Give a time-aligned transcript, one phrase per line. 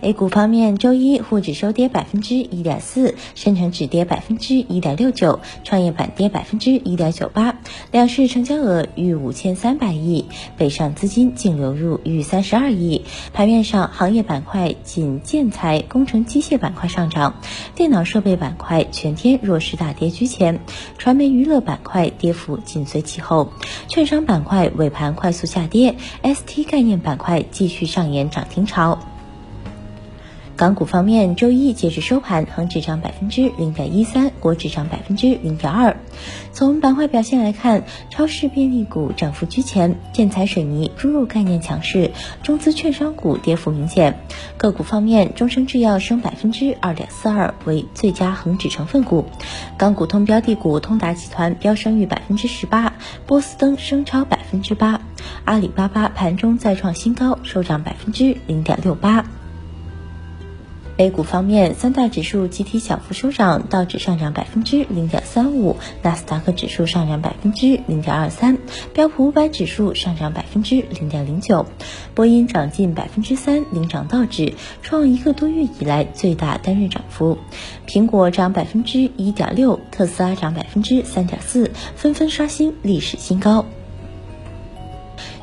[0.00, 7.58] A 股方面，周一沪指收跌百分之一点四，深成指跌百分之一点六九，创业板跌百分之一点九八，
[7.90, 10.26] 两市成交额逾五千三百亿，
[10.56, 13.04] 北上资金净流入逾三十二亿。
[13.32, 17.40] 盘面上，行业板块仅建材、工程机械板块上涨，
[17.74, 20.60] 电脑设备板块全天弱势大跌居前，
[20.98, 23.50] 传媒娱乐板块跌幅紧随其后，
[23.88, 28.98] 券商板块尾盘快速下跌，ST 概念板块继续上演涨停潮。
[30.56, 35.94] 港股方面，周一截至收盘，恒指涨百分之零点一三，国指涨百分之零点二。
[36.52, 42.10] 从板块表现来看，超市便利股涨幅居前，建材、水泥、猪肉概念强势，
[42.42, 44.18] 中资券商股跌幅明显。
[44.56, 49.26] 个股方面，中生制药升百分之二点四二，为最佳恒指成分股。
[49.76, 52.94] 港股通标的股，通达集团飙升逾百分之十八，
[53.26, 55.02] 波司登升超百分之八，
[55.44, 59.22] 阿里巴巴盘中再创新高，收涨百分之零点六八。
[60.98, 68.56] A 股方面，三大指数集体小幅收涨，道指上涨百分之零点三五，纳斯达克指数上涨百分之零点二三，
[68.94, 71.66] 标普五百指数上涨百分之零点零九，
[72.14, 77.36] 波音涨近百分之三，领涨道指，创一个多月以来最大单日涨幅。
[77.86, 83.66] 苹果涨百分之一点六，特斯拉涨百分之三点四，纷纷刷新历史新高。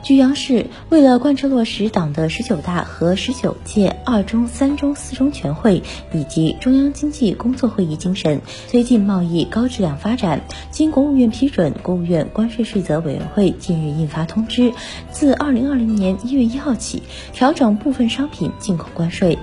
[0.03, 14.73] 据央视，为了贯彻落实党的十九大和十九届二中、三中、四中全会以及中央经济工作会议精神，推进贸易高质量发展，经国务院批准，国务院关税税则委员会近日印发通知，
[15.09, 17.01] 自二零二零年一月一号起，
[17.31, 19.39] 调整部分商品进口关税。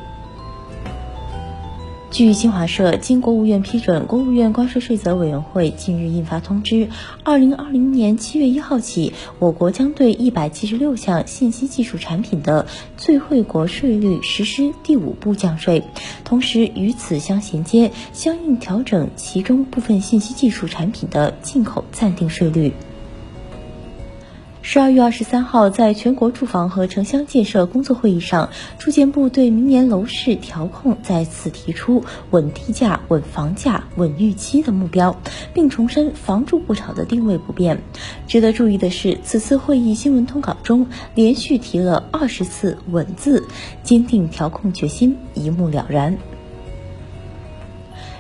[2.11, 6.89] 据新华社，经国务院批准，国务院关税税则委员会近日印发通知，
[7.23, 12.67] 二零二零年七月一号起，我国将对一百七十六项信息技术产品的
[12.97, 15.85] 最惠国税率实施第五步降税，
[16.25, 22.73] 同时与此相衔接，相应调整其中部分信息技术产品的进口暂定税率。
[24.73, 35.17] 十二月二十三号，在全国住房和城乡建设工作会议上，住建部对明年楼市调控再次提出稳地价、稳房价、稳预期的目标，
[35.53, 37.83] 并重申房住不炒的定位不变。
[38.29, 40.87] 值得注意的是，此次会议新闻通稿中
[41.17, 43.49] 连续提了二十次“稳”字，
[43.83, 46.17] 坚定调控决心一目了然。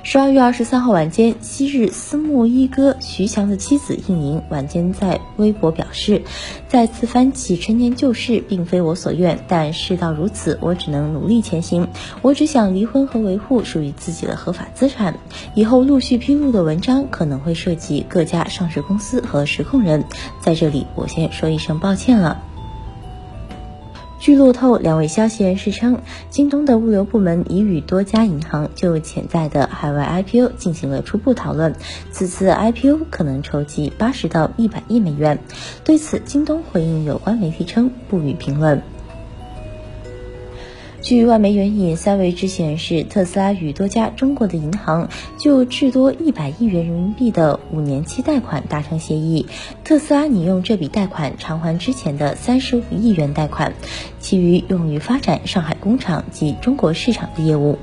[0.02, 6.22] 十二月二十三号晚间，昔日私募一哥徐翔的妻子应莹晚间在微博表示
[6.66, 11.86] ：“再次翻起陈年旧事，并非我所愿，但事到如此，我只能努力前行。
[12.22, 15.14] 我只想离婚和维护属于自己的合法资产。
[15.54, 20.04] 以后陆续披露的文章可能会涉及各家上市公司和实控人，
[20.40, 22.42] 在这里我先说一声抱歉了。”
[24.20, 31.74] 据路透，两位消息人士称，京东的物流部门已与多家银行就潜在的海外 IPO 进行了初步讨论，
[32.12, 35.38] 此次 IPO 可能筹集八十到一百亿美元。
[35.84, 38.82] 对此，京东回应有关媒体称不予评论。
[41.02, 49.46] 据外媒援引三位知情人士，特斯拉与多家中国的银行就至多一百亿元人民币的五年期贷款达成协议，
[49.82, 53.72] 特斯拉拟用这笔贷款偿还之前的三十五亿元贷款，
[54.20, 57.78] 其余用于发展上海工厂及中国市场的业务。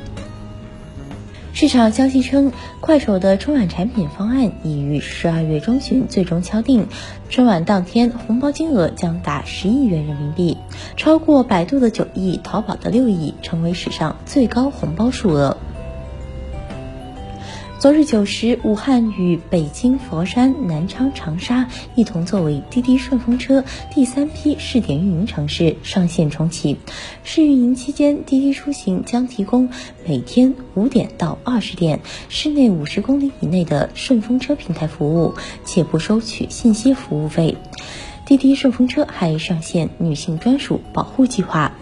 [1.60, 2.52] 市场消息称，
[2.82, 6.86] 快手的春晚产品方案已于十二月中旬最终敲定。
[7.32, 10.56] 春晚当天，红包金额将达十亿元人民币，
[10.98, 15.58] 超过百度的九亿、淘宝的六亿，成为史上最高红包数额。
[17.80, 23.64] 昨日九时，武汉与北京、佛山、南昌、长沙一同作为滴滴顺风车
[23.94, 26.78] 第三批试点运营城市上线重启。
[27.24, 29.70] 试运营期间，滴滴出行将提供
[30.08, 37.58] 每天五点到二十点室内五十公里以内的顺风车平台服务，且不收取信息服务费。
[38.26, 41.74] 滴滴顺风车还上线女性专属保护计划。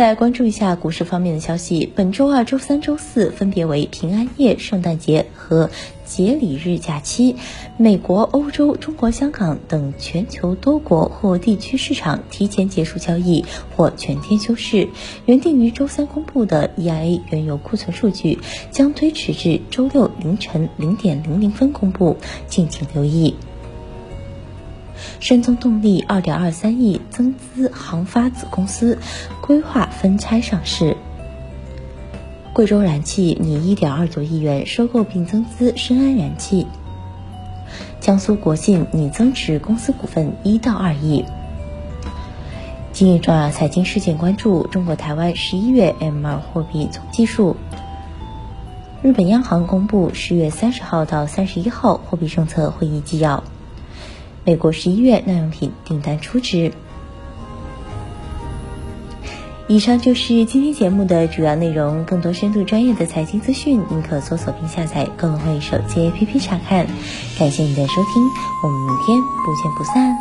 [0.00, 5.68] 再关注一下股市方面的消息，本周二、周三、周四分别为平安夜、圣诞节和
[6.06, 7.36] 节礼日假期。
[7.76, 13.44] 美国、欧洲、中国香港等全球多国或地区市场提前结束交易
[13.76, 14.88] 或全天休市。
[15.26, 18.38] 原定于周三公布的 EIA 原油库存数据
[18.70, 22.16] 将推迟至周六凌晨零点零零分公布，
[22.48, 23.36] 敬请留意。
[25.20, 28.98] 深增动力二点二三亿增资航发子公司，
[29.40, 30.96] 规划分拆上市。
[32.52, 36.66] 贵州燃气拟一点二九亿元收购并增资深安燃气。
[38.00, 41.24] 江苏国信拟增持公司股份一到二亿。
[42.92, 47.56] 今日重要财经事件关注：中国台湾十一月 M2 货币总计数。
[49.02, 53.42] 日本央行公布十月三十号到三十一号货币政策会议纪要。
[54.50, 56.72] 美国十一月耐用品订单初值。
[59.68, 62.04] 以上就是今天节目的主要内容。
[62.04, 66.84] 更多深度专业的财经资讯，您可搜索并下载“更会手机 APP” 查看。
[67.38, 68.24] 感谢您的收听，
[68.64, 70.16] 我们明天不见不散。